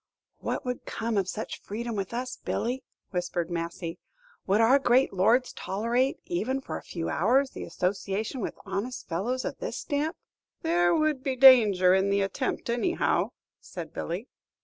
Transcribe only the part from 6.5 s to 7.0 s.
for a